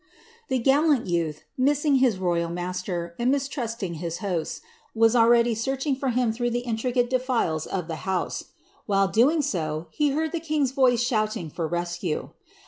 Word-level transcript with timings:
This 0.49 0.61
gallant 0.63 1.05
youth, 1.05 1.43
missing 1.59 1.97
his 1.97 2.17
royal 2.17 2.49
master, 2.49 3.13
and 3.19 3.29
mistrusting 3.29 3.93
his 3.93 4.17
hosts, 4.17 4.61
was 4.95 5.15
already 5.15 5.53
searching 5.53 5.95
for 5.95 6.09
him 6.09 6.33
through 6.33 6.49
the 6.49 6.61
intricate 6.65 7.07
defiles 7.07 7.67
of 7.67 7.87
the 7.87 7.97
house. 7.97 8.45
While 8.87 9.13
so 9.13 9.13
doing, 9.13 9.85
he 9.91 10.09
heard 10.09 10.31
the 10.31 10.39
king's 10.39 10.71
voice 10.71 11.03
shouting 11.03 11.51
for 11.51 11.67
rescue. 11.67 12.31